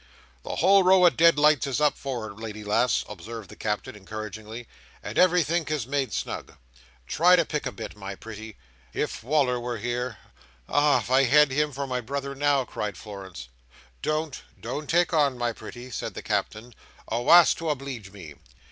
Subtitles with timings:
[0.41, 4.67] "The whole row o' dead lights is up, for'ard, lady lass," observed the Captain, encouragingly,
[5.03, 6.57] "and everythink is made snug.
[7.05, 8.55] Try and pick a bit, my pretty.
[8.93, 10.17] If Wal"r was here—"
[10.67, 11.01] "Ah!
[11.01, 13.49] If I had him for my brother now!" cried Florence.
[14.01, 14.41] "Don't!
[14.59, 16.73] don't take on, my pretty!" said the Captain,
[17.07, 18.33] "awast, to obleege me!